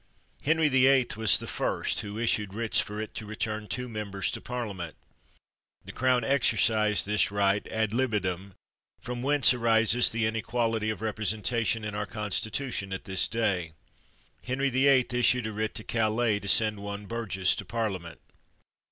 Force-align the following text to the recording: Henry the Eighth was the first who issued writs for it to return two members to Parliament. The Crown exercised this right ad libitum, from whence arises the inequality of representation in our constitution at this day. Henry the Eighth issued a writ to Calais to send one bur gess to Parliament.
Henry 0.41 0.67
the 0.67 0.87
Eighth 0.87 1.15
was 1.15 1.37
the 1.37 1.45
first 1.45 1.99
who 1.99 2.17
issued 2.17 2.55
writs 2.55 2.81
for 2.81 2.99
it 2.99 3.13
to 3.13 3.27
return 3.27 3.67
two 3.67 3.87
members 3.87 4.31
to 4.31 4.41
Parliament. 4.41 4.95
The 5.85 5.91
Crown 5.91 6.23
exercised 6.23 7.05
this 7.05 7.29
right 7.29 7.67
ad 7.71 7.93
libitum, 7.93 8.55
from 8.99 9.21
whence 9.21 9.53
arises 9.53 10.09
the 10.09 10.25
inequality 10.25 10.89
of 10.89 11.03
representation 11.03 11.85
in 11.85 11.93
our 11.93 12.07
constitution 12.07 12.91
at 12.91 13.03
this 13.05 13.27
day. 13.27 13.73
Henry 14.43 14.71
the 14.71 14.87
Eighth 14.87 15.13
issued 15.13 15.45
a 15.45 15.51
writ 15.53 15.75
to 15.75 15.83
Calais 15.83 16.39
to 16.39 16.47
send 16.47 16.79
one 16.79 17.05
bur 17.05 17.27
gess 17.27 17.53
to 17.53 17.63
Parliament. 17.63 18.19